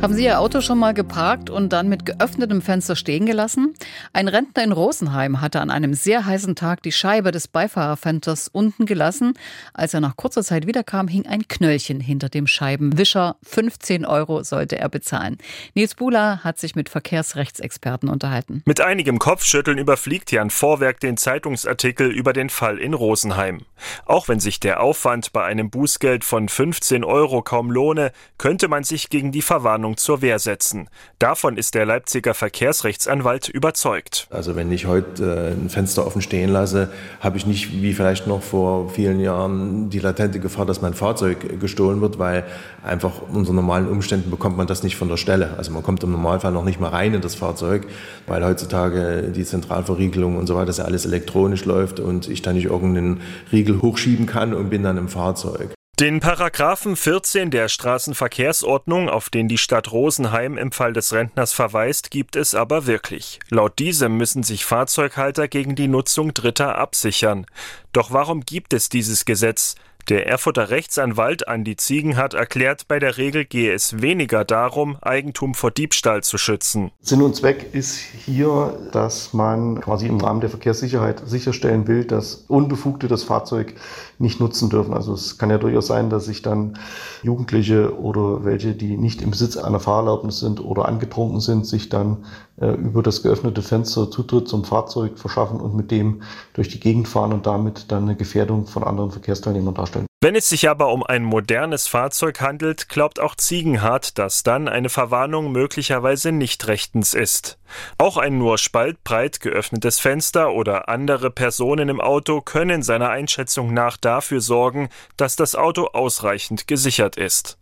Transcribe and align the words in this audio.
Haben 0.00 0.14
Sie 0.14 0.26
Ihr 0.26 0.38
Auto 0.38 0.60
schon 0.60 0.78
mal 0.78 0.94
geparkt 0.94 1.50
und 1.50 1.72
dann 1.72 1.88
mit 1.88 2.06
geöffnetem 2.06 2.62
Fenster 2.62 2.94
stehen 2.94 3.26
gelassen? 3.26 3.74
Ein 4.12 4.28
Rentner 4.28 4.62
in 4.62 4.70
Rosenheim 4.70 5.40
hatte 5.40 5.60
an 5.60 5.72
einem 5.72 5.92
sehr 5.92 6.24
heißen 6.24 6.54
Tag 6.54 6.84
die 6.84 6.92
Scheibe 6.92 7.32
des 7.32 7.48
Beifahrerfensters 7.48 8.46
unten 8.46 8.86
gelassen. 8.86 9.34
Als 9.74 9.94
er 9.94 10.00
nach 10.00 10.16
kurzer 10.16 10.44
Zeit 10.44 10.68
wiederkam, 10.68 11.08
hing 11.08 11.26
ein 11.26 11.48
Knöllchen 11.48 11.98
hinter 11.98 12.28
dem 12.28 12.46
Scheibenwischer. 12.46 13.38
15 13.42 14.06
Euro 14.06 14.44
sollte 14.44 14.78
er 14.78 14.88
bezahlen. 14.88 15.36
Nils 15.74 15.96
Bula 15.96 16.44
hat 16.44 16.58
sich 16.58 16.76
mit 16.76 16.88
Verkehrsrechtsexperten 16.88 18.08
unterhalten. 18.08 18.62
Mit 18.66 18.80
einigem 18.80 19.18
Kopfschütteln 19.18 19.78
überfliegt 19.78 20.30
Jan 20.30 20.50
Vorwerk 20.50 21.00
den 21.00 21.16
Zeitungsartikel 21.16 22.08
über 22.08 22.32
den 22.32 22.50
Fall 22.50 22.78
in 22.78 22.94
Rosenheim. 22.94 23.62
Auch 24.06 24.28
wenn 24.28 24.38
sich 24.38 24.60
der 24.60 24.80
Aufwand 24.80 25.32
bei 25.32 25.44
einem 25.44 25.70
Bußgeld 25.70 26.24
von 26.24 26.48
15 26.48 27.02
Euro 27.02 27.42
kaum 27.42 27.72
lohne, 27.72 28.12
könnte 28.38 28.68
man 28.68 28.84
sich 28.84 29.10
gegen 29.10 29.32
die 29.32 29.42
Verwarnung 29.42 29.87
Planung 29.88 29.96
zur 29.96 30.22
Wehr 30.22 30.38
setzen. 30.38 30.88
Davon 31.18 31.56
ist 31.56 31.74
der 31.74 31.86
Leipziger 31.86 32.34
Verkehrsrechtsanwalt 32.34 33.48
überzeugt. 33.48 34.26
Also 34.30 34.56
wenn 34.56 34.70
ich 34.70 34.86
heute 34.86 35.54
äh, 35.56 35.60
ein 35.60 35.68
Fenster 35.70 36.06
offen 36.06 36.22
stehen 36.22 36.50
lasse, 36.50 36.90
habe 37.20 37.36
ich 37.36 37.46
nicht 37.46 37.72
wie 37.72 37.94
vielleicht 37.94 38.26
noch 38.26 38.42
vor 38.42 38.90
vielen 38.90 39.20
Jahren 39.20 39.90
die 39.90 39.98
latente 39.98 40.40
Gefahr, 40.40 40.66
dass 40.66 40.82
mein 40.82 40.94
Fahrzeug 40.94 41.60
gestohlen 41.60 42.00
wird, 42.00 42.18
weil 42.18 42.44
einfach 42.84 43.22
unter 43.32 43.52
normalen 43.52 43.88
Umständen 43.88 44.30
bekommt 44.30 44.56
man 44.56 44.66
das 44.66 44.82
nicht 44.82 44.96
von 44.96 45.08
der 45.08 45.16
Stelle. 45.16 45.54
Also 45.56 45.72
man 45.72 45.82
kommt 45.82 46.02
im 46.02 46.12
Normalfall 46.12 46.52
noch 46.52 46.64
nicht 46.64 46.80
mal 46.80 46.90
rein 46.90 47.14
in 47.14 47.20
das 47.20 47.34
Fahrzeug, 47.34 47.86
weil 48.26 48.44
heutzutage 48.44 49.32
die 49.34 49.44
Zentralverriegelung 49.44 50.36
und 50.36 50.46
so 50.46 50.54
weiter, 50.54 50.66
dass 50.66 50.78
ja 50.78 50.84
alles 50.84 51.06
elektronisch 51.06 51.64
läuft 51.64 52.00
und 52.00 52.28
ich 52.28 52.42
da 52.42 52.52
nicht 52.52 52.66
irgendeinen 52.66 53.20
Riegel 53.52 53.80
hochschieben 53.80 54.26
kann 54.26 54.54
und 54.54 54.70
bin 54.70 54.82
dann 54.82 54.98
im 54.98 55.08
Fahrzeug. 55.08 55.77
Den 56.00 56.20
Paragraphen 56.20 56.94
14 56.94 57.50
der 57.50 57.68
Straßenverkehrsordnung, 57.68 59.08
auf 59.08 59.30
den 59.30 59.48
die 59.48 59.58
Stadt 59.58 59.90
Rosenheim 59.90 60.56
im 60.56 60.70
Fall 60.70 60.92
des 60.92 61.12
Rentners 61.12 61.52
verweist, 61.52 62.12
gibt 62.12 62.36
es 62.36 62.54
aber 62.54 62.86
wirklich. 62.86 63.40
Laut 63.48 63.80
diesem 63.80 64.16
müssen 64.16 64.44
sich 64.44 64.64
Fahrzeughalter 64.64 65.48
gegen 65.48 65.74
die 65.74 65.88
Nutzung 65.88 66.34
Dritter 66.34 66.78
absichern. 66.78 67.46
Doch 67.92 68.12
warum 68.12 68.42
gibt 68.42 68.74
es 68.74 68.88
dieses 68.88 69.24
Gesetz? 69.24 69.74
Der 70.08 70.26
Erfurter 70.26 70.70
Rechtsanwalt 70.70 71.48
Andi 71.48 71.76
Ziegen 71.76 72.16
hat 72.16 72.32
erklärt, 72.32 72.88
bei 72.88 72.98
der 72.98 73.18
Regel 73.18 73.44
gehe 73.44 73.74
es 73.74 74.00
weniger 74.00 74.42
darum, 74.42 74.96
Eigentum 75.02 75.52
vor 75.52 75.70
Diebstahl 75.70 76.22
zu 76.22 76.38
schützen. 76.38 76.92
Sinn 77.02 77.20
und 77.20 77.36
Zweck 77.36 77.74
ist 77.74 77.98
hier, 77.98 78.88
dass 78.92 79.34
man 79.34 79.82
quasi 79.82 80.06
im 80.06 80.18
Rahmen 80.18 80.40
der 80.40 80.48
Verkehrssicherheit 80.48 81.20
sicherstellen 81.26 81.86
will, 81.88 82.06
dass 82.06 82.46
Unbefugte 82.48 83.06
das 83.06 83.22
Fahrzeug 83.22 83.74
nicht 84.18 84.40
nutzen 84.40 84.70
dürfen. 84.70 84.94
Also 84.94 85.12
es 85.12 85.36
kann 85.36 85.50
ja 85.50 85.58
durchaus 85.58 85.88
sein, 85.88 86.08
dass 86.08 86.24
sich 86.24 86.40
dann 86.40 86.78
Jugendliche 87.22 87.94
oder 88.00 88.46
welche, 88.46 88.72
die 88.72 88.96
nicht 88.96 89.20
im 89.20 89.32
Besitz 89.32 89.58
einer 89.58 89.78
Fahrerlaubnis 89.78 90.40
sind 90.40 90.64
oder 90.64 90.88
angetrunken 90.88 91.40
sind, 91.40 91.66
sich 91.66 91.90
dann 91.90 92.24
über 92.60 93.02
das 93.02 93.22
geöffnete 93.22 93.62
Fenster 93.62 94.10
Zutritt 94.10 94.48
zum 94.48 94.64
Fahrzeug 94.64 95.18
verschaffen 95.18 95.60
und 95.60 95.76
mit 95.76 95.90
dem 95.90 96.22
durch 96.54 96.68
die 96.68 96.80
Gegend 96.80 97.08
fahren 97.08 97.32
und 97.32 97.46
damit 97.46 97.90
dann 97.92 98.04
eine 98.04 98.16
Gefährdung 98.16 98.66
von 98.66 98.82
anderen 98.82 99.10
Verkehrsteilnehmern 99.10 99.74
darstellen. 99.74 100.08
Wenn 100.20 100.34
es 100.34 100.48
sich 100.48 100.68
aber 100.68 100.92
um 100.92 101.04
ein 101.04 101.22
modernes 101.22 101.86
Fahrzeug 101.86 102.40
handelt, 102.40 102.88
glaubt 102.88 103.20
auch 103.20 103.36
Ziegenhardt, 103.36 104.18
dass 104.18 104.42
dann 104.42 104.66
eine 104.66 104.88
Verwarnung 104.88 105.52
möglicherweise 105.52 106.32
nicht 106.32 106.66
rechtens 106.66 107.14
ist. 107.14 107.60
Auch 107.98 108.16
ein 108.16 108.36
nur 108.36 108.58
spaltbreit 108.58 109.38
geöffnetes 109.38 110.00
Fenster 110.00 110.52
oder 110.52 110.88
andere 110.88 111.30
Personen 111.30 111.88
im 111.88 112.00
Auto 112.00 112.40
können 112.40 112.82
seiner 112.82 113.10
Einschätzung 113.10 113.72
nach 113.72 113.96
dafür 113.96 114.40
sorgen, 114.40 114.88
dass 115.16 115.36
das 115.36 115.54
Auto 115.54 115.86
ausreichend 115.92 116.66
gesichert 116.66 117.16
ist. 117.16 117.57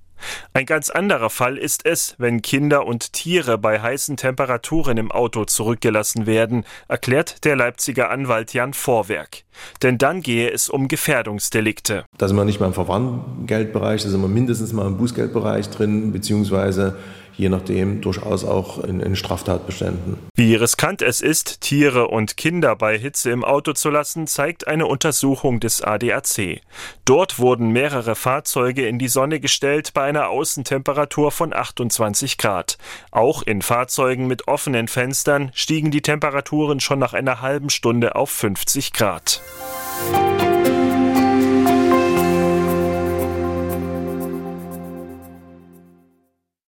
Ein 0.53 0.67
ganz 0.67 0.91
anderer 0.91 1.31
Fall 1.31 1.59
ist 1.59 1.85
es, 1.85 2.15
wenn 2.19 2.43
Kinder 2.43 2.87
und 2.87 3.13
Tiere 3.13 3.59
bei 3.59 3.81
heißen 3.81 4.17
Temperaturen 4.17 4.97
im 4.99 5.11
Auto 5.11 5.45
zurückgelassen 5.45 6.27
werden, 6.27 6.65
erklärt 6.89 7.45
der 7.45 7.57
Leipziger 7.57 8.11
Anwalt 8.11 8.53
Jan 8.55 8.75
Vorwerk. 8.75 9.45
Denn 9.83 9.99
dann 9.99 10.23
gehe 10.23 10.51
es 10.51 10.69
um 10.69 10.89
Gefährdungsdelikte. 10.89 12.05
Da 12.19 12.29
sind 12.29 12.37
wir 12.37 12.45
nicht 12.45 12.61
mal 12.61 12.67
im 12.67 12.75
Verwarngeldbereich, 12.75 14.03
da 14.03 14.09
sind 14.09 14.21
wir 14.21 14.29
mindestens 14.29 14.73
mal 14.73 14.87
im 14.87 14.97
Bußgeldbereich 14.97 15.71
drin, 15.71 16.13
beziehungsweise 16.13 16.97
je 17.37 17.49
nachdem 17.49 18.01
durchaus 18.01 18.45
auch 18.45 18.83
in, 18.83 19.01
in 19.01 19.17
Straftatbeständen. 19.17 20.19
Wie 20.35 20.55
riskant 20.55 21.03
es 21.03 21.21
ist, 21.21 21.61
Tiere 21.61 22.09
und 22.09 22.37
Kinder 22.37 22.77
bei 22.77 22.99
Hitze 22.99 23.31
im 23.31 23.45
Auto 23.45 23.73
zu 23.73 23.91
lassen, 23.91 24.27
zeigt 24.27 24.67
eine 24.67 24.87
Untersuchung 24.87 25.61
des 25.61 25.83
ADAC. 25.83 26.61
Dort 27.05 27.39
wurden 27.39 27.71
mehrere 27.71 28.15
Fahrzeuge 28.15 28.87
in 28.87 28.99
die 28.99 29.09
Sonne 29.09 29.41
gestellt 29.41 29.93
bei 29.95 30.03
einer 30.03 30.29
Außentemperatur 30.29 31.31
von 31.31 31.53
28 31.53 32.39
Grad. 32.39 32.79
Auch 33.11 33.43
in 33.43 33.63
Fahrzeugen 33.63 34.27
mit 34.27 34.49
offenen 34.49 34.89
Fenstern 34.89 35.51
stiegen 35.55 35.91
die 35.91 36.03
Temperaturen 36.03 36.81
schon 36.81 36.99
nach 36.99 37.15
einer 37.15 37.43
halben 37.43 37.71
Stunde 37.71 38.17
auf 38.17 38.31
50 38.31 38.93
Grad. 38.93 39.43